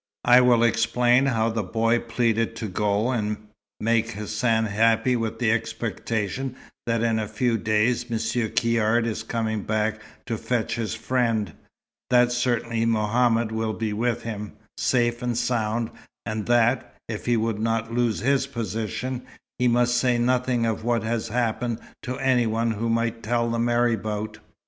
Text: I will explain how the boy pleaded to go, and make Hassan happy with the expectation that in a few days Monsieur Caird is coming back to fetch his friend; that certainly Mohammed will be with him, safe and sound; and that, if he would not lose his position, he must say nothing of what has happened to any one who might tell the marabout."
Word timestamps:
I 0.25 0.41
will 0.41 0.63
explain 0.63 1.27
how 1.27 1.51
the 1.51 1.61
boy 1.61 1.99
pleaded 1.99 2.55
to 2.55 2.67
go, 2.67 3.11
and 3.11 3.37
make 3.79 4.09
Hassan 4.13 4.65
happy 4.65 5.15
with 5.15 5.37
the 5.37 5.51
expectation 5.51 6.55
that 6.87 7.03
in 7.03 7.19
a 7.19 7.27
few 7.27 7.55
days 7.55 8.09
Monsieur 8.09 8.49
Caird 8.49 9.05
is 9.05 9.21
coming 9.21 9.61
back 9.61 10.01
to 10.25 10.39
fetch 10.39 10.73
his 10.73 10.95
friend; 10.95 11.53
that 12.09 12.31
certainly 12.31 12.83
Mohammed 12.83 13.51
will 13.51 13.73
be 13.73 13.93
with 13.93 14.23
him, 14.23 14.53
safe 14.75 15.21
and 15.21 15.37
sound; 15.37 15.91
and 16.25 16.47
that, 16.47 16.95
if 17.07 17.27
he 17.27 17.37
would 17.37 17.59
not 17.59 17.93
lose 17.93 18.21
his 18.21 18.47
position, 18.47 19.21
he 19.59 19.67
must 19.67 19.95
say 19.95 20.17
nothing 20.17 20.65
of 20.65 20.83
what 20.83 21.03
has 21.03 21.27
happened 21.27 21.79
to 22.01 22.17
any 22.17 22.47
one 22.47 22.71
who 22.71 22.89
might 22.89 23.21
tell 23.21 23.51
the 23.51 23.59
marabout." 23.59 24.39